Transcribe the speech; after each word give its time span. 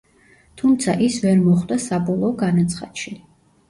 თუმცა, 0.61 0.95
ის 1.09 1.19
ვერ 1.27 1.39
მოხვდა 1.43 1.81
საბოლოო 1.87 2.37
განაცხადში. 2.45 3.19